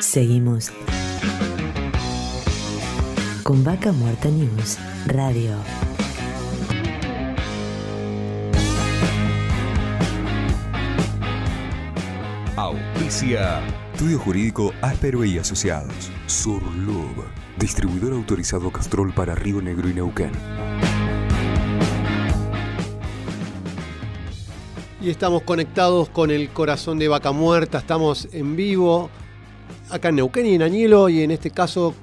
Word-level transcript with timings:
Seguimos 0.00 0.70
con 3.42 3.64
Vaca 3.64 3.92
Muerta 3.92 4.28
News 4.28 4.78
Radio. 5.06 5.54
Auspicia. 12.56 13.62
Estudio 13.92 14.18
Jurídico 14.18 14.72
Áspero 14.82 15.24
y 15.24 15.38
Asociados. 15.38 16.10
Surlub. 16.26 17.24
Distribuidor 17.58 18.12
autorizado 18.12 18.70
Castrol 18.70 19.14
para 19.14 19.34
Río 19.34 19.62
Negro 19.62 19.88
y 19.88 19.94
Neuquén. 19.94 20.32
Y 25.00 25.08
estamos 25.08 25.42
conectados 25.42 26.10
con 26.10 26.30
el 26.30 26.50
corazón 26.50 26.98
de 26.98 27.08
Vaca 27.08 27.32
Muerta, 27.32 27.78
estamos 27.78 28.28
en 28.32 28.56
vivo 28.56 29.08
acá 29.90 30.08
en 30.08 30.16
Neuquén 30.16 30.46
y 30.46 30.54
en 30.54 30.62
Añelo 30.62 31.08
y 31.08 31.22
en 31.22 31.30
este 31.30 31.50
caso 31.50 31.94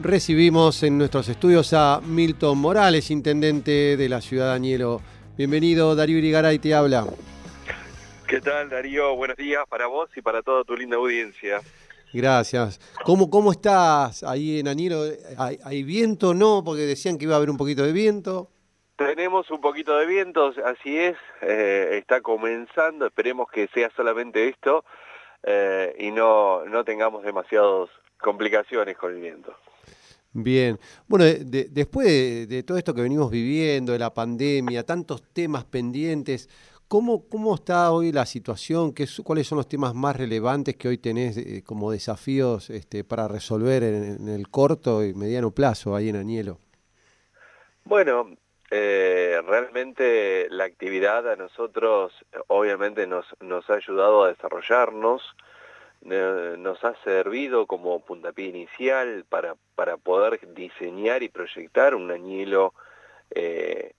recibimos 0.00 0.82
en 0.82 0.96
nuestros 0.98 1.28
estudios 1.28 1.72
a 1.72 2.00
Milton 2.02 2.58
Morales, 2.58 3.10
intendente 3.10 3.96
de 3.96 4.08
la 4.08 4.20
ciudad 4.20 4.50
de 4.50 4.54
Añelo. 4.54 5.00
Bienvenido, 5.36 5.94
Darío 5.94 6.18
Irigaray 6.18 6.58
te 6.58 6.74
habla. 6.74 7.06
¿Qué 8.26 8.40
tal, 8.40 8.70
Darío? 8.70 9.14
Buenos 9.16 9.36
días 9.36 9.64
para 9.68 9.86
vos 9.88 10.08
y 10.16 10.22
para 10.22 10.42
toda 10.42 10.64
tu 10.64 10.76
linda 10.76 10.96
audiencia. 10.96 11.60
Gracias. 12.12 12.80
¿Cómo, 13.04 13.28
cómo 13.28 13.52
estás 13.52 14.22
ahí 14.22 14.60
en 14.60 14.68
Añelo? 14.68 15.02
¿Hay, 15.36 15.58
¿Hay 15.64 15.82
viento? 15.82 16.34
No, 16.34 16.62
porque 16.64 16.82
decían 16.82 17.18
que 17.18 17.24
iba 17.24 17.34
a 17.34 17.36
haber 17.36 17.50
un 17.50 17.56
poquito 17.56 17.84
de 17.84 17.92
viento. 17.92 18.48
Tenemos 18.96 19.50
un 19.50 19.60
poquito 19.60 19.96
de 19.96 20.06
viento, 20.06 20.52
así 20.64 20.98
es, 20.98 21.16
eh, 21.40 21.96
está 21.98 22.20
comenzando, 22.20 23.06
esperemos 23.06 23.48
que 23.50 23.66
sea 23.68 23.90
solamente 23.96 24.46
esto 24.48 24.84
eh, 25.42 25.94
y 25.98 26.10
no, 26.10 26.64
no 26.66 26.84
tengamos 26.84 27.24
demasiadas 27.24 27.88
complicaciones 28.20 28.96
con 28.96 29.14
el 29.14 29.20
viento. 29.20 29.54
Bien, 30.32 30.78
bueno, 31.08 31.24
de, 31.24 31.68
después 31.70 32.06
de, 32.48 32.62
todo 32.62 32.78
esto 32.78 32.94
que 32.94 33.02
venimos 33.02 33.30
viviendo, 33.30 33.92
de 33.92 33.98
la 33.98 34.14
pandemia, 34.14 34.86
tantos 34.86 35.24
temas 35.32 35.64
pendientes, 35.64 36.48
¿cómo, 36.86 37.28
cómo 37.28 37.54
está 37.56 37.90
hoy 37.90 38.12
la 38.12 38.26
situación? 38.26 38.92
¿Qué, 38.92 39.08
¿Cuáles 39.24 39.48
son 39.48 39.56
los 39.56 39.68
temas 39.68 39.92
más 39.92 40.14
relevantes 40.14 40.76
que 40.76 40.86
hoy 40.86 40.98
tenés 40.98 41.36
eh, 41.36 41.64
como 41.66 41.90
desafíos 41.90 42.70
este, 42.70 43.02
para 43.02 43.26
resolver 43.26 43.82
en, 43.82 44.04
en 44.04 44.28
el 44.28 44.48
corto 44.50 45.04
y 45.04 45.14
mediano 45.14 45.50
plazo 45.50 45.96
ahí 45.96 46.10
en 46.10 46.16
Añelo? 46.16 46.60
Bueno, 47.84 48.36
eh, 48.70 49.42
realmente 49.46 50.46
la 50.50 50.64
actividad 50.64 51.28
a 51.28 51.36
nosotros 51.36 52.12
obviamente 52.46 53.06
nos, 53.06 53.26
ha 53.68 53.74
ayudado 53.74 54.24
a 54.24 54.28
desarrollarnos, 54.28 55.22
nos 56.02 56.84
ha 56.84 56.94
servido 57.02 57.66
como 57.66 58.00
puntapié 58.00 58.46
inicial 58.46 59.24
para, 59.28 59.56
para 59.74 59.96
poder 59.96 60.54
diseñar 60.54 61.22
y 61.22 61.28
proyectar 61.28 61.94
un 61.94 62.10
añilo 62.10 62.72
eh, 63.30 63.92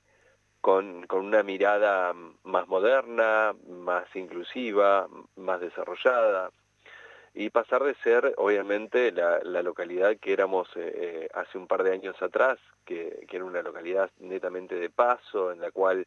con, 0.62 1.06
con 1.06 1.26
una 1.26 1.44
mirada 1.44 2.14
más 2.44 2.68
moderna, 2.68 3.54
más 3.68 4.06
inclusiva, 4.16 5.08
más 5.36 5.60
desarrollada 5.60 6.50
y 7.34 7.50
pasar 7.50 7.84
de 7.84 7.96
ser, 7.96 8.34
obviamente, 8.38 9.12
la, 9.12 9.40
localidad 9.62 10.18
que 10.18 10.34
éramos 10.34 10.68
eh, 10.76 10.92
eh, 10.94 11.30
hace 11.34 11.58
un 11.58 11.68
par 11.68 11.84
de 11.84 11.94
años 11.94 12.22
atrás, 12.22 12.60
que, 12.86 13.26
era 13.32 13.46
una 13.46 13.62
localidad 13.62 14.10
netamente 14.20 14.76
de 14.76 14.90
paso, 14.90 15.52
en 15.52 15.62
la 15.62 15.72
cual 15.72 16.06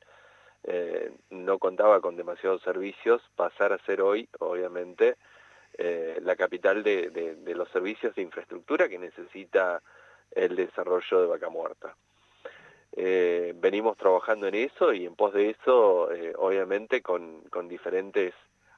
eh, 0.65 1.13
no 1.31 1.59
contaba 1.59 2.01
con 2.01 2.17
demasiados 2.17 2.63
servicios, 2.63 3.23
pasar 3.37 3.73
a 3.73 3.79
ser 3.79 4.03
hoy, 4.03 4.29
obviamente, 4.39 5.17
la 5.77 6.37
capital 6.37 6.85
de, 6.85 7.37
los 7.47 7.69
servicios 7.71 8.15
de 8.15 8.23
infraestructura 8.23 8.89
que 8.89 8.97
necesita 8.97 9.83
el 10.31 10.55
desarrollo 10.55 11.21
de 11.21 11.27
Vaca 11.27 11.49
Muerta. 11.49 11.97
venimos 12.93 13.97
trabajando 13.97 14.47
en 14.47 14.55
eso 14.55 14.93
y 14.93 15.05
en 15.05 15.17
pos 15.17 15.35
de 15.35 15.51
eso, 15.51 16.09
obviamente, 16.37 17.03
con, 17.03 17.41
con 17.51 17.67
diferentes 17.67 18.35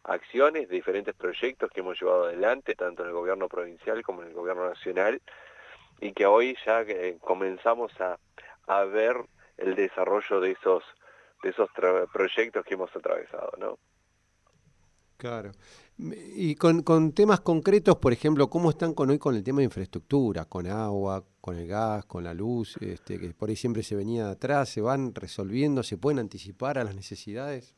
acciones, 0.06 0.68
diferentes 0.68 1.14
proyectos 1.14 1.70
que 1.70 1.80
hemos 1.80 2.00
llevado 2.00 2.24
adelante, 2.24 2.74
tanto 2.74 3.02
en 3.02 3.08
el 3.08 3.14
gobierno 3.14 3.48
provincial 3.48 4.02
como 4.02 4.22
en 4.22 4.28
el 4.28 4.34
gobierno 4.34 4.68
nacional, 4.68 5.20
y 6.00 6.12
que 6.12 6.26
hoy 6.26 6.56
ya 6.64 6.82
eh, 6.82 7.18
comenzamos 7.20 7.92
a, 8.00 8.18
ver 8.86 9.16
el 9.58 9.74
desarrollo 9.74 10.40
de 10.40 10.52
esos, 10.52 10.82
de 11.42 11.50
esos 11.50 11.68
proyectos 12.12 12.64
que 12.64 12.74
hemos 12.74 12.94
atravesado, 12.94 13.52
¿no? 13.58 13.78
Claro. 15.16 15.52
Y 15.98 16.56
con, 16.56 16.82
con, 16.82 17.12
temas 17.12 17.40
concretos, 17.40 17.96
por 17.96 18.12
ejemplo, 18.12 18.50
¿cómo 18.50 18.70
están 18.70 18.92
con 18.92 19.08
hoy 19.08 19.18
con 19.18 19.34
el 19.34 19.42
tema 19.42 19.58
de 19.58 19.64
infraestructura, 19.64 20.44
con 20.44 20.66
agua, 20.66 21.24
con 21.40 21.56
el 21.56 21.66
gas, 21.66 22.04
con 22.04 22.24
la 22.24 22.34
luz, 22.34 22.76
este, 22.80 23.18
que 23.18 23.30
por 23.30 23.48
ahí 23.48 23.56
siempre 23.56 23.82
se 23.82 23.96
venía 23.96 24.26
de 24.26 24.32
atrás, 24.32 24.68
se 24.68 24.82
van 24.82 25.14
resolviendo, 25.14 25.82
se 25.82 25.96
pueden 25.96 26.18
anticipar 26.18 26.76
a 26.76 26.84
las 26.84 26.94
necesidades? 26.94 27.74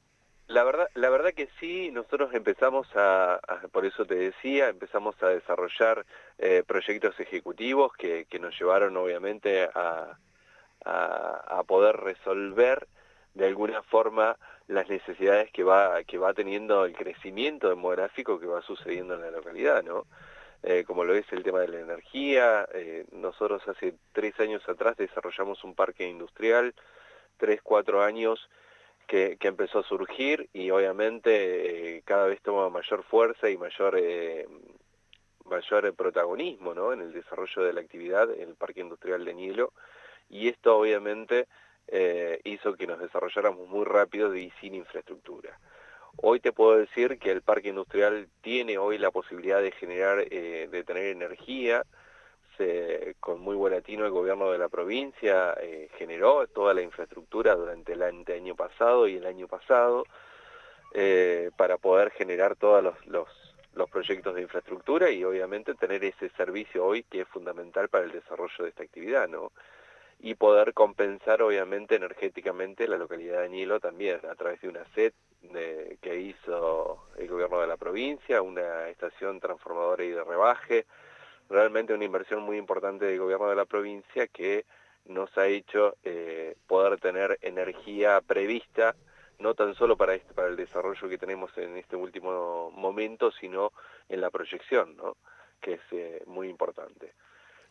La 0.49 0.65
verdad, 0.65 0.89
la 0.95 1.11
verdad 1.11 1.35
que 1.35 1.51
sí, 1.61 1.91
nosotros 1.91 2.33
empezamos 2.33 2.89
a, 2.95 3.39
por 3.71 3.85
eso 3.85 4.07
te 4.07 4.15
decía, 4.15 4.71
empezamos 4.71 5.23
a 5.23 5.29
desarrollar 5.29 6.07
eh, 6.39 6.63
proyectos 6.67 7.21
ejecutivos 7.21 7.93
que, 7.93 8.27
nos 8.41 8.59
llevaron 8.59 8.97
obviamente 8.97 9.69
a, 9.75 10.17
poder 11.67 11.97
resolver 11.97 12.89
de 13.35 13.47
alguna 13.47 13.83
forma 13.83 14.39
las 14.69 14.89
necesidades 14.89 15.51
que 15.53 15.65
va, 15.65 16.03
que 16.05 16.17
va 16.17 16.33
teniendo 16.33 16.87
el 16.87 16.95
crecimiento 16.97 17.69
demográfico 17.69 18.41
que 18.41 18.47
va 18.47 18.63
sucediendo 18.63 19.15
en 19.17 19.21
la 19.21 19.31
localidad, 19.31 19.83
¿no? 19.85 20.07
Eh, 20.63 20.85
como 20.87 21.05
lo 21.05 21.15
es 21.15 21.31
el 21.31 21.43
tema 21.43 21.61
de 21.61 21.69
la 21.69 21.81
energía, 21.81 22.67
eh, 22.73 23.05
nosotros 23.13 23.69
hace 23.69 23.97
tres 24.13 24.41
años 24.41 24.67
atrás 24.67 24.97
desarrollamos 24.97 25.63
un 25.63 25.75
parque 25.75 26.09
industrial, 26.09 26.75
tres, 27.37 27.61
cuatro 27.63 28.03
años 28.03 28.49
que, 29.09 29.39
empezó 29.41 29.81
a 29.81 29.83
surgir 29.83 30.49
y 30.53 30.71
obviamente 30.71 31.97
eh, 31.97 32.03
cada 32.05 32.27
vez 32.27 32.41
toma 32.43 32.69
mayor 32.69 33.03
fuerza 33.03 33.49
y 33.51 33.57
mayor, 33.57 33.97
eh, 33.99 34.47
mayor 35.47 35.95
protagonismo 35.95 36.75
¿no? 36.75 36.93
en 36.93 37.01
el 37.01 37.13
desarrollo 37.13 37.63
de 37.65 37.73
la 37.73 37.81
actividad 37.81 38.31
en 38.31 38.51
el 38.51 38.55
Parque 38.55 38.83
Industrial 38.83 39.25
de 39.25 39.35
Nilo 39.35 39.73
y 40.29 40.49
esto 40.49 40.79
obviamente 40.79 41.49
eh, 41.89 42.41
hizo 42.45 42.75
que 42.75 42.87
nos 42.87 43.01
desarrolláramos 43.01 43.67
muy 43.67 43.85
rápido 43.85 44.37
y 44.37 44.53
sin 44.61 44.75
infraestructura. 44.75 45.59
Hoy 46.19 46.41
te 46.41 46.53
puedo 46.53 46.77
decir 46.77 47.19
que 47.19 47.31
el 47.31 47.43
parque 47.43 47.71
industrial 47.71 48.29
tiene 48.43 48.77
hoy 48.77 48.99
la 48.99 49.11
posibilidad 49.11 49.63
de 49.63 49.71
generar, 49.71 50.29
de 50.29 50.85
tener 50.85 51.07
energía, 51.07 51.85
con 53.21 53.41
muy 53.41 53.57
buen 53.57 53.75
atino 53.75 54.05
el 54.05 54.11
gobierno 54.11 54.51
de 54.51 54.59
la 54.59 54.69
provincia 54.69 55.55
eh, 55.61 55.89
generó 55.97 56.47
toda 56.49 56.75
la 56.75 56.83
infraestructura 56.83 57.55
durante 57.55 57.93
el 57.93 58.03
año 58.03 58.55
pasado 58.57 59.07
y 59.07 59.17
el 59.17 59.27
año 59.27 59.47
pasado 59.47 60.05
eh, 60.93 61.51
para 61.57 61.77
poder 61.77 62.11
generar 62.11 62.57
todos 62.57 62.83
los, 63.07 63.29
proyectos 63.91 64.35
de 64.35 64.43
infraestructura 64.43 65.11
y 65.11 65.23
obviamente 65.23 65.75
tener 65.75 66.03
ese 66.03 66.31
servicio 66.31 66.85
hoy 66.85 67.05
que 67.05 67.21
es 67.21 67.29
fundamental 67.29 67.89
para 67.89 68.05
el 68.05 68.13
desarrollo 68.13 68.65
de 68.65 68.71
esta 68.71 68.83
actividad, 68.83 69.29
¿no? 69.29 69.53
Y 70.19 70.35
poder 70.35 70.75
compensar 70.75 71.43
obviamente 71.43 71.95
energéticamente 71.95 72.89
la 72.89 72.99
localidad 72.99 73.39
de 73.39 73.45
Añilo 73.45 73.79
también 73.79 74.21
a 74.29 74.35
través 74.35 74.61
de 74.61 74.69
una 74.69 74.85
SET 74.95 75.15
que 76.01 76.21
hizo 76.21 77.05
el 77.17 77.29
gobierno 77.29 77.61
de 77.61 77.69
la 77.69 77.77
provincia, 77.77 78.43
una 78.43 78.89
estación 78.89 79.39
transformadora 79.39 80.03
y 80.03 80.11
de 80.11 80.25
rebaje, 80.25 80.87
realmente 81.49 81.95
una 81.95 82.05
inversión 82.05 82.43
muy 82.43 82.57
importante 82.57 83.07
del 83.07 83.19
gobierno 83.19 83.49
de 83.49 83.57
la 83.57 83.65
provincia 83.65 84.27
que 84.27 84.65
nos 85.07 85.37
ha 85.39 85.47
hecho 85.47 85.97
eh, 86.05 86.57
poder 86.67 87.01
tener 87.01 87.39
energía 87.41 88.21
prevista, 88.21 88.95
no 89.39 89.55
tan 89.55 89.75
solo 89.75 89.97
para, 89.97 90.15
este, 90.15 90.35
para 90.35 90.49
el 90.49 90.57
desarrollo 90.57 91.09
que 91.09 91.19
tenemos 91.19 91.57
en 91.57 91.77
este 91.77 91.97
último 91.97 92.71
momento, 92.73 93.31
sino 93.31 93.73
en 94.09 94.21
la 94.21 94.31
proyección, 94.31 94.97
¿no? 94.97 95.17
que 95.61 95.75
es 95.75 95.81
eh, 95.93 96.23
muy 96.27 96.49
importante. 96.49 97.15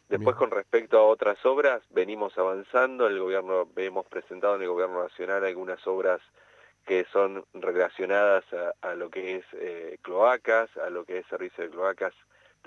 Después, 0.09 0.37
con 0.37 0.51
respecto 0.51 0.97
a 0.97 1.03
otras 1.03 1.45
obras, 1.45 1.81
venimos 1.89 2.37
avanzando, 2.37 3.07
el 3.07 3.19
gobierno, 3.19 3.67
hemos 3.75 4.05
presentado 4.05 4.55
en 4.55 4.61
el 4.61 4.69
gobierno 4.69 5.03
nacional 5.03 5.43
algunas 5.43 5.85
obras 5.85 6.21
que 6.85 7.05
son 7.11 7.43
relacionadas 7.53 8.45
a, 8.81 8.95
lo 8.95 9.09
que 9.09 9.35
es 9.35 9.45
eh, 9.51 9.97
cloacas, 10.01 10.75
a 10.77 10.89
lo 10.89 11.03
que 11.03 11.17
es 11.17 11.25
servicio 11.27 11.65
de 11.65 11.69
cloacas 11.69 12.13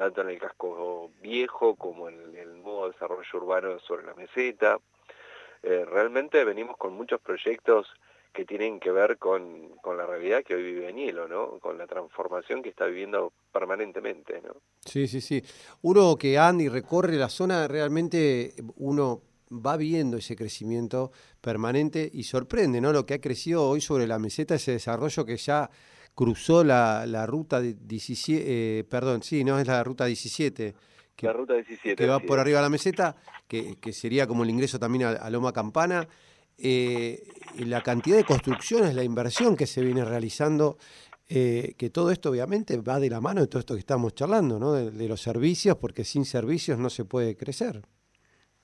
tanto 0.01 0.23
en 0.23 0.31
el 0.31 0.39
casco 0.39 1.11
viejo 1.21 1.75
como 1.75 2.09
en 2.09 2.35
el 2.35 2.63
nuevo 2.63 2.89
desarrollo 2.89 3.29
urbano 3.35 3.79
sobre 3.81 4.07
la 4.07 4.15
meseta. 4.15 4.79
Eh, 5.63 5.85
realmente 5.85 6.43
venimos 6.43 6.79
con 6.79 6.95
muchos 6.95 7.21
proyectos 7.21 7.87
que 8.33 8.47
tienen 8.47 8.81
que 8.81 8.91
ver 8.93 9.19
con, 9.19 9.69
la 9.85 10.07
realidad 10.07 10.43
que 10.43 10.55
hoy 10.55 10.63
vive 10.63 10.89
Añelo, 10.89 11.29
¿no? 11.29 11.59
Con 11.59 11.77
la 11.77 11.87
transformación 11.87 12.63
que 12.63 12.71
está 12.71 12.87
viviendo 12.87 13.35
permanentemente, 13.53 14.41
¿no? 14.41 14.57
Sí, 14.87 15.07
sí, 15.07 15.21
sí. 15.21 15.43
Uno 15.83 16.17
que 16.17 16.39
anda 16.39 16.65
y 16.65 16.69
recorre 16.71 17.17
la 17.17 17.29
zona, 17.29 17.69
realmente 17.69 18.55
uno 18.77 19.21
va 19.53 19.77
viendo 19.77 20.17
ese 20.17 20.35
crecimiento 20.35 21.13
permanente 21.43 22.09
y 22.11 22.23
sorprende, 22.23 22.81
¿no? 22.81 22.95
Lo 22.95 23.05
que 23.05 23.15
ha 23.15 23.21
crecido 23.21 23.69
hoy 23.69 23.83
sobre 23.83 24.07
la 24.07 24.19
meseta, 24.19 24.55
ese 24.55 24.73
desarrollo 24.73 25.27
que 25.27 25.37
ya 25.37 25.69
cruzó 26.15 26.65
la, 26.65 27.07
la 27.07 27.27
ruta 27.27 27.61
17, 27.61 28.43
eh, 28.81 28.85
perdón, 28.85 29.23
sí, 29.23 29.45
no 29.45 29.59
es 29.59 29.67
la 29.67 29.83
ruta 29.83 30.05
17. 30.05 30.75
Que, 31.17 31.27
la 31.27 31.33
ruta 31.33 31.55
17. 31.55 31.97
Que 31.97 32.07
va 32.07 32.21
por 32.21 32.39
arriba 32.39 32.59
de 32.59 32.63
la 32.63 32.71
meseta, 32.71 33.17
que, 33.47 33.77
que, 33.81 33.93
sería 33.93 34.27
como 34.27 34.45
el 34.45 34.51
ingreso 34.51 34.79
también 34.79 35.05
a, 35.05 35.31
Loma 35.31 35.53
Campana. 35.53 36.07
Eh, 36.59 37.23
la 37.59 37.83
cantidad 37.83 38.17
de 38.17 38.25
construcciones, 38.25 38.95
la 38.95 39.03
inversión 39.03 39.57
que 39.57 39.67
se 39.67 39.83
viene 39.83 40.05
realizando, 40.05 40.77
eh, 41.29 41.75
que 41.79 41.91
todo 41.91 42.11
esto 42.11 42.31
obviamente 42.31 42.77
va 42.79 43.01
de 43.01 43.09
la 43.09 43.21
mano 43.21 43.41
de 43.41 43.47
todo 43.47 43.61
esto 43.61 43.75
que 43.75 43.81
estamos 43.81 44.15
charlando, 44.15 44.59
¿no? 44.59 44.73
de, 44.73 44.91
de 44.91 45.09
los 45.09 45.23
servicios, 45.23 45.77
porque 45.77 46.05
sin 46.05 46.25
servicios 46.25 46.79
no 46.79 46.91
se 46.91 47.05
puede 47.05 47.37
crecer. 47.37 47.83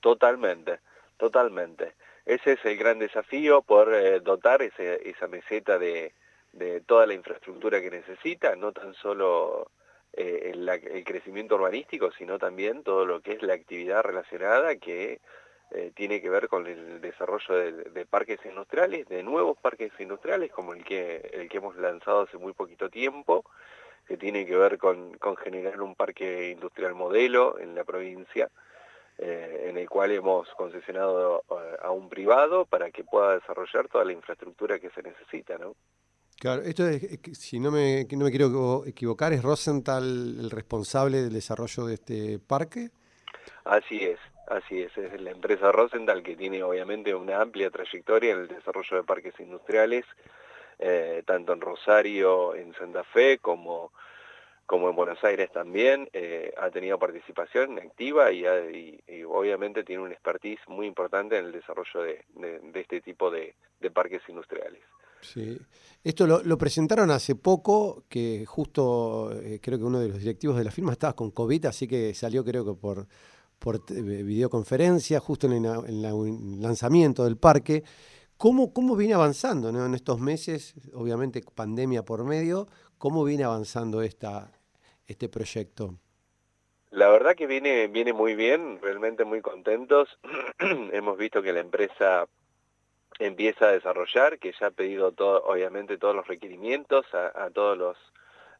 Totalmente, 0.01 0.81
totalmente. 1.17 1.95
Ese 2.27 2.53
es 2.55 2.65
el 2.65 2.77
gran 2.77 2.99
desafío, 2.99 3.63
poder 3.63 4.15
eh, 4.15 4.21
dotar 4.21 4.61
ese, 4.61 5.09
esa 5.09 5.29
meseta 5.29 5.79
de, 5.79 6.13
de, 6.57 6.81
toda 6.81 7.07
la 7.07 7.15
infraestructura 7.15 7.81
que 7.81 7.91
necesita, 7.91 8.57
no 8.57 8.73
tan 8.73 8.95
solo 8.95 9.71
eh, 10.13 10.53
el, 10.55 11.05
crecimiento 11.05 11.57
urbanístico, 11.57 12.11
sino 12.13 12.39
también 12.39 12.83
todo 12.83 13.05
lo 13.05 13.21
que 13.21 13.33
es 13.33 13.43
la 13.43 13.55
actividad 13.55 14.03
relacionada 14.03 14.77
que 14.77 15.21
eh, 15.73 15.93
tiene 15.95 16.21
que 16.23 16.31
ver 16.31 16.49
con 16.49 16.67
el 16.67 17.01
desarrollo 17.01 17.55
de, 17.55 18.07
parques 18.07 18.39
industriales, 18.45 19.09
de 19.09 19.23
nuevos 19.23 19.59
parques 19.59 19.93
industriales, 19.99 20.51
como 20.53 20.73
el 20.73 20.85
que, 20.85 21.29
el 21.33 21.49
que 21.49 21.59
hemos 21.59 21.77
lanzado 21.77 22.23
hace 22.23 22.39
muy 22.39 22.53
poquito 22.53 22.89
tiempo, 22.89 23.45
que 24.07 24.17
tiene 24.17 24.47
que 24.47 24.57
ver 24.57 24.79
con, 24.79 25.19
con 25.19 25.37
generar 25.37 25.81
un 25.83 25.95
parque 25.95 26.51
industrial 26.51 26.95
modelo 26.95 27.59
en 27.59 27.75
la 27.75 27.85
provincia, 27.85 28.49
eh, 29.19 29.67
en 29.69 29.77
el 29.77 29.89
cual 29.89 30.13
hemos 30.13 30.49
concesionado 30.55 31.43
a 31.83 31.91
un 31.91 32.09
privado 32.09 32.67
para 32.67 32.91
que 32.91 33.03
pueda 33.03 33.35
desarrollar 33.35 33.89
toda 33.89 34.05
la 34.05 34.13
infraestructura 34.13 34.79
que 34.79 34.91
se 34.91 35.03
necesita, 35.03 35.59
¿no? 35.59 35.75
Claro, 36.39 36.63
esto 36.63 36.87
es, 36.87 37.19
si 37.33 37.59
no 37.59 37.71
me, 37.71 38.07
no 38.11 38.25
me 38.25 38.31
quiero 38.31 38.85
equivocar, 38.87 39.33
¿es 39.33 39.43
Rosenthal 39.43 40.05
el 40.39 40.51
responsable 40.51 41.23
del 41.23 41.33
desarrollo 41.33 41.87
de 41.87 41.95
este 41.95 42.39
parque? 42.39 42.91
Así 43.65 44.05
es, 44.05 44.19
así 44.49 44.83
es, 44.83 44.97
es 44.99 45.21
la 45.21 45.31
empresa 45.31 45.73
Rosenthal 45.73 46.23
que 46.23 46.37
tiene 46.37 46.63
obviamente 46.63 47.15
una 47.15 47.41
amplia 47.41 47.71
trayectoria 47.71 48.33
en 48.33 48.41
el 48.41 48.49
desarrollo 48.49 48.99
de 48.99 49.03
parques 49.03 49.35
industriales, 49.41 50.05
eh, 50.79 51.23
tanto 51.27 51.55
en 51.55 51.61
Rosario, 51.63 52.55
en 52.55 52.75
Santa 52.75 53.03
Fe, 53.05 53.39
como 53.39 53.93
como 54.67 54.91
en 54.91 54.97
Buenos 54.97 55.23
Aires 55.23 55.51
también, 55.53 56.09
eh, 56.13 56.53
ha 56.59 56.71
tenido 56.71 56.99
participación 56.99 57.79
activa 57.79 58.33
y, 58.33 58.45
obviamente 59.25 59.85
tiene 59.85 60.03
un 60.03 60.13
expertise 60.13 60.61
muy 60.67 60.87
importante 60.87 61.39
en 61.39 61.47
el 61.47 61.53
desarrollo 61.53 62.03
de, 62.03 62.25
este 62.75 63.01
tipo 63.01 63.31
de, 63.31 63.55
parques 63.95 64.23
industriales. 64.29 64.83
Sí, 65.33 65.59
esto 66.05 66.27
lo, 66.27 66.59
presentaron 66.59 67.11
hace 67.11 67.35
poco, 67.35 68.05
que 68.09 68.45
justo 68.47 69.33
eh, 69.33 69.59
creo 69.61 69.79
que 69.79 69.85
uno 69.85 69.99
de 69.99 70.09
los 70.09 70.19
directivos 70.19 70.57
de 70.57 70.65
la 70.65 70.71
firma 70.71 70.93
estaba 70.93 71.15
con 71.15 71.31
COVID, 71.31 71.67
así 71.67 71.89
que 71.89 72.15
salió 72.15 72.45
creo 72.45 72.65
que 72.65 72.75
por, 72.75 73.07
por 73.59 73.85
videoconferencia, 73.93 75.19
justo 75.21 75.47
en, 75.51 75.65
el 75.65 76.63
lanzamiento 76.63 77.25
del 77.25 77.37
parque. 77.37 77.83
¿Cómo, 78.37 78.73
cómo 78.73 78.97
viene 78.97 79.15
avanzando 79.15 79.71
en 79.71 79.95
estos 79.95 80.21
meses, 80.21 80.75
obviamente 80.93 81.43
pandemia 81.55 82.05
por 82.05 82.23
medio, 82.25 82.69
cómo 82.99 83.25
viene 83.25 83.45
avanzando 83.45 84.03
esta, 84.03 84.53
este 85.07 85.29
proyecto? 85.29 85.99
La 86.91 87.09
verdad 87.09 87.35
que 87.35 87.47
viene, 87.47 87.89
viene 87.89 88.13
muy 88.13 88.35
bien, 88.35 88.79
realmente 88.81 89.25
muy 89.25 89.41
contentos. 89.41 90.09
Hemos 90.93 91.19
visto 91.19 91.43
que 91.43 91.53
la 91.53 91.61
empresa 91.61 92.27
empieza 93.19 93.69
a 93.69 93.73
desarrollar, 93.73 94.39
que 94.39 94.53
ya 94.59 94.69
ha 94.69 94.71
pedido 94.71 95.13
todo, 95.13 95.43
obviamente 95.45 95.99
todos 95.99 96.15
los 96.15 96.27
requerimientos 96.27 97.07
a, 97.15 97.51
todas 97.51 97.97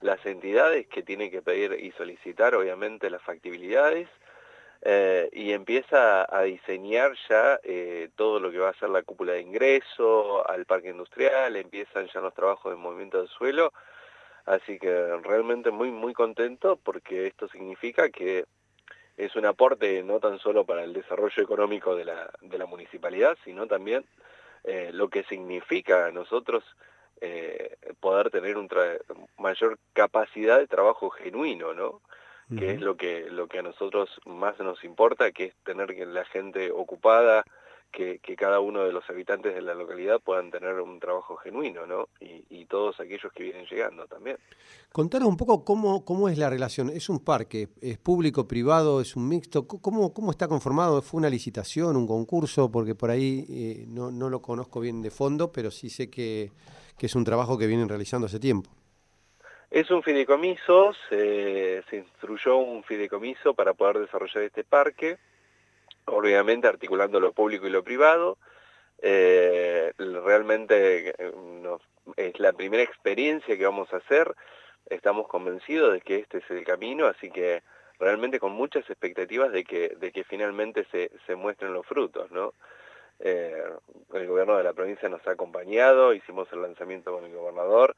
las 0.01 0.25
entidades 0.27 0.87
que 0.87 1.03
tienen 1.03 1.31
que 1.31 1.43
pedir 1.43 1.73
y 1.73 1.93
solicitar 1.93 2.55
obviamente 2.55 3.11
las 3.11 3.23
factibilidades 3.23 4.09
eh, 4.83 5.29
y 5.33 5.53
empieza 5.53 6.27
a 6.35 6.43
diseñar 6.43 7.13
ya 7.29 7.59
eh, 7.65 8.11
todo 8.15 8.41
lo 8.41 8.51
que 8.51 8.59
va 8.59 8.71
a 8.71 8.79
ser 8.79 8.91
la 8.91 9.03
cúpula 9.03 9.33
de 9.33 9.41
ingreso 9.41 10.49
al 10.49 10.65
parque 10.65 10.91
industrial, 10.91 11.57
empiezan 11.57 12.09
ya 12.13 12.21
los 12.21 12.35
trabajos 12.35 12.73
de 12.73 12.79
movimiento 12.79 13.19
del 13.19 13.29
suelo. 13.29 13.73
Así 14.45 14.79
que 14.79 15.17
realmente 15.25 15.73
muy, 15.73 15.91
muy 15.91 16.13
contento 16.15 16.77
porque 16.77 17.27
esto 17.27 17.49
significa 17.49 18.11
que 18.11 18.45
es 19.17 19.35
un 19.35 19.45
aporte 19.45 20.03
no 20.05 20.21
tan 20.21 20.39
solo 20.39 20.65
para 20.65 20.85
el 20.85 20.93
desarrollo 20.93 21.43
económico 21.43 21.97
de 21.97 22.05
la 22.05 22.67
municipalidad, 22.67 23.37
sino 23.45 23.67
también 23.67 24.05
eh, 24.67 24.91
lo 24.93 25.09
que 25.09 25.23
significa 25.25 26.07
a 26.07 26.11
nosotros 26.11 26.65
eh, 27.21 27.77
poder 28.01 28.31
tener 28.31 28.59
una 28.59 28.69
mayor 29.39 29.79
capacidad 29.93 30.59
de 30.59 30.67
trabajo 30.67 31.09
genuino, 31.11 31.73
¿no? 31.73 32.03
Que 32.57 32.71
es 32.71 32.81
lo 32.81 32.97
que, 32.97 33.27
lo 33.29 33.49
que 33.49 33.59
a 33.59 33.63
nosotros 33.63 34.09
más 34.25 34.57
nos 34.61 34.85
importa, 34.85 35.33
que 35.33 35.47
es 35.47 35.55
tener 35.65 35.91
la 36.07 36.25
gente 36.27 36.71
ocupada, 36.71 37.45
que, 37.91 38.19
cada 38.37 38.61
uno 38.61 38.85
de 38.85 38.93
los 38.93 39.09
habitantes 39.09 39.55
de 39.55 39.63
la 39.63 39.75
localidad 39.75 40.21
puedan 40.21 40.51
tener 40.51 40.75
un 40.81 41.01
trabajo 41.01 41.37
genuino, 41.37 41.87
¿no? 41.87 42.09
Y, 42.21 42.67
todos 42.67 42.99
aquellos 42.99 43.33
que 43.33 43.45
vienen 43.45 43.65
llegando 43.67 44.09
también. 44.09 44.39
Contanos 44.91 45.29
un 45.29 45.37
poco 45.37 45.65
cómo, 45.65 46.05
cómo 46.05 46.29
es 46.29 46.37
la 46.37 46.51
relación. 46.51 46.91
¿Es 46.91 47.09
un 47.09 47.21
parque? 47.21 47.69
¿Es 47.81 47.97
público, 47.97 48.49
privado? 48.49 49.01
¿Es 49.01 49.15
un 49.15 49.29
mixto? 49.29 49.69
¿Cómo, 49.69 50.13
cómo 50.13 50.33
está 50.33 50.49
conformado? 50.49 51.01
¿Fue 51.01 51.19
una 51.19 51.31
licitación, 51.31 51.97
un 51.97 52.09
concurso? 52.09 52.71
Porque 52.73 52.97
por 52.97 53.11
ahí 53.11 53.47
eh, 53.49 53.85
no, 53.87 54.11
no, 54.11 54.29
lo 54.29 54.43
conozco 54.43 54.81
bien 54.81 55.01
de 55.01 55.13
fondo, 55.13 55.53
pero 55.53 55.71
sí 55.71 55.89
sé 55.89 56.11
que, 56.11 56.51
que, 56.99 57.07
es 57.07 57.15
un 57.15 57.25
trabajo 57.25 57.57
que 57.57 57.69
vienen 57.69 57.89
realizando 57.89 58.27
hace 58.27 58.41
tiempo. 58.41 58.69
Es 59.71 59.89
un 59.93 60.03
fideicomiso, 60.03 60.93
se, 61.09 61.85
se 61.89 61.99
instruyó 61.99 62.57
un 62.57 62.83
fideicomiso 62.83 63.55
para 63.55 63.75
poder 63.75 64.01
desarrollar 64.01 64.43
este 64.43 64.65
parque 64.65 65.19
obviamente 66.07 66.69
articulando 66.69 67.21
lo 67.21 67.33
público 67.33 67.67
y 67.67 67.71
lo 67.71 67.85
privado. 67.85 68.39
Eh, 69.03 69.93
realmente 69.99 71.11
eh, 71.19 71.33
es 72.17 72.41
la 72.41 72.53
primera 72.53 72.83
experiencia 72.83 73.57
que 73.57 73.65
vamos 73.65 73.93
a 73.93 73.99
hacer, 73.99 74.35
estamos 74.89 75.29
convencidos 75.29 75.93
de 75.93 76.01
que 76.01 76.17
este 76.17 76.39
es 76.39 76.51
el 76.51 76.65
camino, 76.65 77.07
así 77.07 77.31
que 77.31 77.63
realmente 77.99 78.41
con 78.41 78.53
muchas 78.53 78.89
expectativas 78.89 79.53
de 79.53 79.65
que, 79.65 79.91
de 79.91 80.13
que 80.13 80.25
finalmente 80.25 80.87
se, 80.91 81.11
se 81.27 81.35
muestren 81.35 81.75
los 81.75 81.87
frutos, 81.87 82.31
¿no? 82.31 82.55
Eh, 83.19 83.63
el 84.13 84.27
gobierno 84.27 84.59
de 84.59 84.65
la 84.65 84.75
provincia 84.75 85.09
nos 85.09 85.27
ha 85.27 85.33
acompañado, 85.33 86.13
hicimos 86.13 86.49
el 86.53 86.63
lanzamiento 86.63 87.13
con 87.13 87.25
el 87.25 87.35
gobernador, 87.35 87.97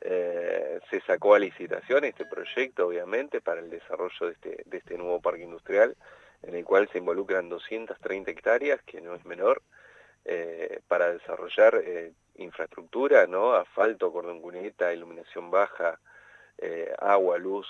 se 0.00 1.00
sacó 1.06 1.34
a 1.34 1.38
licitación 1.38 2.04
este 2.04 2.26
proyecto, 2.26 2.88
obviamente, 2.88 3.40
para 3.40 3.60
el 3.60 3.70
desarrollo 3.70 4.26
de 4.26 4.32
este, 4.32 4.62
de 4.66 4.76
este 4.76 4.98
nuevo 4.98 5.20
parque 5.20 5.44
industrial, 5.44 5.96
en 6.46 6.54
el 6.54 6.64
cual 6.64 6.88
se 6.92 6.98
involucran 6.98 7.48
230 7.48 8.30
hectáreas, 8.30 8.82
que 8.82 9.00
no 9.00 9.14
es 9.14 9.24
menor, 9.24 9.62
eh, 10.24 10.80
para 10.88 11.12
desarrollar 11.12 11.82
eh, 11.84 12.12
infraestructura, 12.36 13.26
¿no? 13.26 13.54
asfalto, 13.54 14.12
cordón 14.12 14.40
cuneta, 14.40 14.92
iluminación 14.92 15.50
baja, 15.50 15.98
eh, 16.58 16.94
agua, 16.98 17.38
luz, 17.38 17.66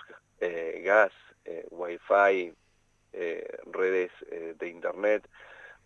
gas, 0.83 1.13
wifi, 1.71 2.53
redes 3.73 4.11
de 4.59 4.69
internet. 4.69 5.27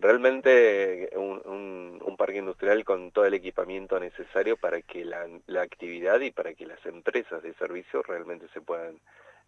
Realmente 0.00 1.10
un, 1.14 2.00
un, 2.04 2.16
parque 2.16 2.38
industrial 2.38 2.84
con 2.84 3.12
todo 3.12 3.24
el 3.24 3.34
equipamiento 3.34 4.00
necesario 4.00 4.56
para 4.56 4.82
que 4.82 5.04
la, 5.04 5.28
la 5.46 5.62
actividad 5.62 6.18
y 6.20 6.32
para 6.32 6.54
que 6.54 6.66
las 6.66 6.84
empresas 6.86 7.40
de 7.44 7.54
servicio 7.54 8.02
realmente 8.02 8.48
se 8.52 8.60
puedan 8.60 8.98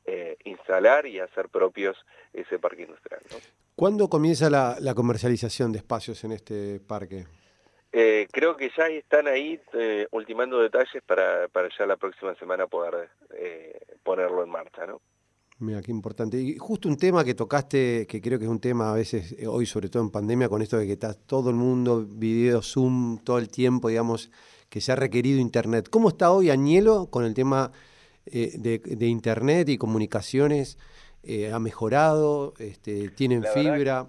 eh, 0.07 0.37
instalar 0.45 1.07
y 1.07 1.21
hacer 1.21 1.49
propios 1.49 1.97
ese 2.33 2.59
parque 2.59 2.83
industrial. 2.83 3.21
¿no? 3.31 3.37
¿Cuándo 3.77 4.09
comienza 4.09 4.51
la, 4.51 4.95
comercialización 4.95 5.73
de 5.73 5.79
espacios 5.79 6.25
en 6.25 6.33
este 6.33 6.81
parque? 6.81 7.27
Eh, 7.93 8.29
creo 8.31 8.57
que 8.57 8.71
ya 8.77 8.87
están 8.87 9.27
ahí 9.27 9.61
eh, 9.73 10.07
ultimando 10.13 10.61
detalles 10.61 11.03
para, 11.05 11.49
para 11.49 11.69
ya 11.77 11.87
la 11.87 11.97
próxima 11.97 12.35
semana 12.37 12.67
poder 12.67 13.11
ponerlo 14.03 14.43
en 14.43 14.51
marcha, 14.51 14.87
¿no? 14.87 15.01
Mira, 15.59 15.83
qué 15.83 15.91
importante. 15.91 16.41
Y 16.41 16.57
justo 16.57 16.89
un 16.89 16.97
tema 16.97 17.23
que 17.23 17.35
tocaste, 17.35 18.07
que 18.07 18.23
creo 18.23 18.39
que 18.39 18.47
es 18.47 18.51
un 18.51 18.61
tema 18.61 18.91
a 18.91 18.95
veces, 18.95 19.37
hoy 19.47 19.67
sobre 19.67 19.91
todo 19.91 20.03
en 20.03 20.11
pandemia, 20.11 20.49
con 20.49 20.63
esto 20.63 20.79
de 20.79 20.87
que 20.87 20.95
está 20.95 21.13
todo 21.13 21.51
el 21.51 21.57
mundo, 21.57 22.07
video, 22.09 22.63
Zoom, 22.63 23.19
todo 23.19 23.39
el 23.39 23.51
tiempo, 23.51 23.89
digamos, 23.89 24.31
que 24.71 24.81
se 24.81 24.93
ha 24.93 24.97
requerido 24.97 25.39
Internet. 25.39 25.89
¿Cómo 25.91 26.09
está 26.09 26.31
hoy 26.31 26.49
Añelo 26.49 27.11
con 27.11 27.25
el 27.25 27.35
tema 27.35 27.73
eh, 28.33 28.53
de, 28.57 29.07
Internet 29.07 29.69
y 29.69 29.79
comunicaciones 29.79 30.79
eh, 31.23 31.53
ha 31.53 31.59
mejorado? 31.59 32.55
Este, 32.59 33.09
¿Tienen 33.11 33.45
fibra? 33.45 34.07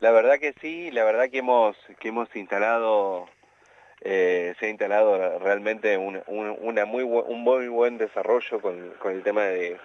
la 0.00 0.10
verdad 0.12 0.38
que 0.38 0.54
sí, 0.60 0.90
la 0.90 1.04
verdad 1.04 1.28
que 1.30 1.38
hemos, 1.38 1.76
que 1.98 2.08
hemos 2.08 2.34
instalado, 2.34 3.26
eh, 4.00 4.54
se 4.58 4.66
ha 4.66 4.68
instalado 4.70 5.38
realmente 5.38 5.98
un, 5.98 6.22
una 6.26 6.86
muy, 6.86 7.02
un 7.02 7.40
muy 7.42 7.68
buen 7.68 7.98
desarrollo 7.98 8.60
con, 8.60 8.94
con 8.98 9.12
el 9.12 9.22
tema 9.22 9.44
de, 9.44 9.76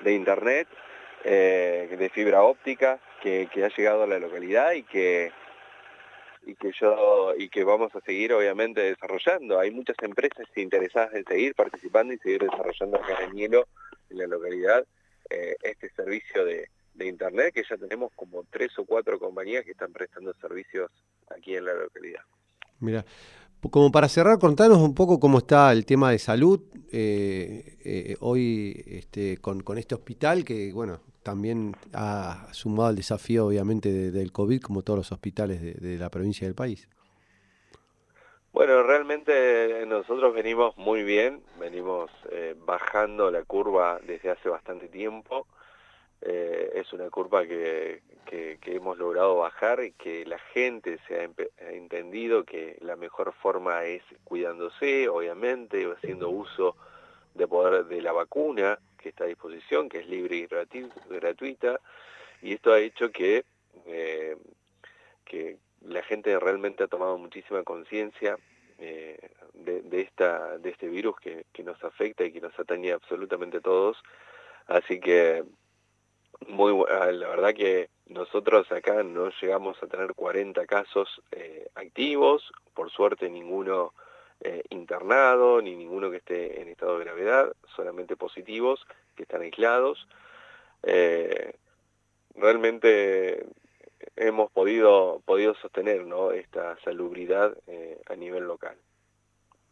de 0.00 0.14
Internet, 0.14 0.68
de 1.24 2.10
fibra 2.14 2.42
óptica, 2.44 3.00
que, 3.20 3.48
que 3.52 3.64
ha 3.64 3.68
llegado 3.68 4.04
a 4.04 4.06
la 4.06 4.20
localidad 4.20 4.72
y 4.72 4.84
que 4.84 5.32
y 6.46 6.54
que 6.54 6.72
yo 6.80 7.34
y 7.36 7.48
que 7.48 7.64
vamos 7.64 7.94
a 7.94 8.00
seguir 8.00 8.32
obviamente 8.32 8.80
desarrollando. 8.80 9.58
Hay 9.58 9.70
muchas 9.70 9.96
empresas 10.02 10.46
interesadas 10.56 11.14
en 11.14 11.24
seguir 11.24 11.54
participando 11.54 12.12
y 12.12 12.18
seguir 12.18 12.42
desarrollando 12.42 12.98
acá 12.98 13.24
en 13.24 13.36
Hielo, 13.36 13.66
en 14.10 14.18
la 14.18 14.26
localidad, 14.26 14.86
eh, 15.30 15.56
este 15.62 15.90
servicio 15.90 16.44
de, 16.44 16.68
de 16.94 17.06
internet 17.06 17.54
que 17.54 17.62
ya 17.68 17.76
tenemos 17.76 18.12
como 18.14 18.44
tres 18.50 18.78
o 18.78 18.84
cuatro 18.84 19.18
compañías 19.18 19.64
que 19.64 19.70
están 19.70 19.92
prestando 19.92 20.34
servicios 20.34 20.90
aquí 21.30 21.54
en 21.54 21.64
la 21.64 21.74
localidad. 21.74 22.22
Mira, 22.80 23.04
como 23.70 23.90
para 23.90 24.08
cerrar, 24.08 24.38
contanos 24.38 24.78
un 24.78 24.94
poco 24.94 25.18
cómo 25.18 25.38
está 25.38 25.72
el 25.72 25.84
tema 25.84 26.10
de 26.10 26.18
salud 26.18 26.60
eh, 26.92 27.76
eh, 27.84 28.16
hoy 28.20 28.84
este, 28.86 29.38
con, 29.38 29.62
con, 29.62 29.78
este 29.78 29.94
hospital 29.94 30.44
que, 30.44 30.72
bueno, 30.72 31.00
también 31.22 31.76
ha 31.92 32.46
sumado 32.52 32.90
el 32.90 32.96
desafío, 32.96 33.46
obviamente, 33.46 34.10
del 34.10 34.32
COVID, 34.32 34.60
como 34.60 34.82
todos 34.82 34.98
los 34.98 35.12
hospitales 35.12 35.60
de, 35.60 35.74
de 35.74 35.98
la 35.98 36.10
provincia 36.10 36.46
del 36.46 36.54
país. 36.54 36.88
Bueno, 38.58 38.82
realmente 38.82 39.84
nosotros 39.86 40.34
venimos 40.34 40.76
muy 40.76 41.04
bien, 41.04 41.42
venimos 41.60 42.10
eh, 42.32 42.56
bajando 42.58 43.30
la 43.30 43.44
curva 43.44 44.00
desde 44.04 44.30
hace 44.30 44.48
bastante 44.48 44.88
tiempo. 44.88 45.46
Eh, 46.22 46.72
es 46.74 46.92
una 46.92 47.08
curva 47.08 47.46
que, 47.46 48.02
que, 48.26 48.58
que, 48.60 48.74
hemos 48.74 48.98
logrado 48.98 49.36
bajar 49.36 49.84
y 49.84 49.92
que 49.92 50.26
la 50.26 50.40
gente 50.40 50.98
se 51.06 51.20
ha, 51.20 51.30
ha, 51.64 51.70
entendido 51.70 52.42
que 52.42 52.76
la 52.80 52.96
mejor 52.96 53.32
forma 53.32 53.84
es 53.84 54.02
cuidándose, 54.24 55.08
obviamente, 55.08 55.84
haciendo 55.92 56.28
uso 56.28 56.74
de 57.34 57.46
poder 57.46 57.84
de 57.84 58.02
la 58.02 58.10
vacuna 58.10 58.80
que 59.08 59.10
está 59.10 59.24
a 59.24 59.28
disposición, 59.28 59.88
que 59.88 60.00
es 60.00 60.06
libre 60.06 60.36
y 60.36 60.46
gratuita, 60.46 61.80
y 62.42 62.52
esto 62.52 62.72
ha 62.72 62.78
hecho 62.78 63.10
que, 63.10 63.44
eh, 63.86 64.36
que 65.24 65.56
la 65.80 66.02
gente 66.02 66.38
realmente 66.38 66.84
ha 66.84 66.88
tomado 66.88 67.16
muchísima 67.16 67.62
conciencia 67.62 68.36
eh, 68.78 69.18
de, 69.54 69.82
de, 69.82 70.00
este 70.70 70.88
virus 70.88 71.16
que, 71.20 71.46
que 71.52 71.62
nos 71.62 71.82
afecta 71.82 72.24
y 72.24 72.32
que 72.32 72.40
nos 72.40 72.58
atañe 72.58 72.92
absolutamente 72.92 73.56
a 73.56 73.60
todos, 73.60 73.96
así 74.66 75.00
que 75.00 75.42
muy 76.46 76.84
ah, 76.90 77.10
la 77.10 77.28
verdad 77.28 77.54
que 77.54 77.88
nosotros 78.06 78.70
acá 78.70 79.02
no 79.02 79.30
llegamos 79.40 79.82
a 79.82 79.86
tener 79.86 80.14
40 80.14 80.66
casos 80.66 81.22
eh, 81.32 81.66
activos, 81.74 82.52
por 82.74 82.90
suerte 82.90 83.30
ninguno 83.30 83.94
eh, 84.40 84.62
internado, 84.70 85.60
ni 85.60 85.74
ninguno 85.74 86.10
que 86.10 86.18
esté 86.18 86.60
en 86.60 86.68
estado 86.68 86.98
de 86.98 87.04
gravedad, 87.04 87.52
solamente 87.74 88.16
positivos 88.16 88.80
que 89.16 89.24
están 89.24 89.42
aislados. 89.42 90.06
Eh, 90.82 91.54
realmente 92.36 93.46
hemos 94.16 94.50
podido, 94.50 95.20
podido 95.24 95.54
sostener 95.54 96.06
¿no? 96.06 96.32
esta 96.32 96.78
salubridad 96.84 97.56
eh, 97.66 98.00
a 98.08 98.16
nivel 98.16 98.44
local. 98.44 98.76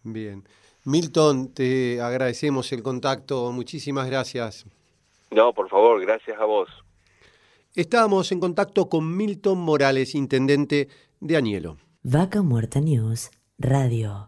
Bien. 0.03 0.45
Milton, 0.85 1.53
te 1.53 2.01
agradecemos 2.01 2.73
el 2.73 2.83
contacto, 2.83 3.51
muchísimas 3.51 4.09
gracias. 4.09 4.67
No, 5.31 5.53
por 5.53 5.69
favor, 5.69 6.01
gracias 6.01 6.39
a 6.41 6.45
vos. 6.45 6.69
Estábamos 7.75 8.31
en 8.33 8.41
contacto 8.41 8.89
con 8.89 9.17
Milton 9.17 9.59
Morales, 9.59 10.15
intendente 10.15 10.89
de 11.21 11.37
Añelo. 11.37 11.77
Vaca 12.03 12.41
Muerta 12.43 12.81
News 12.81 13.31
Radio. 13.59 14.25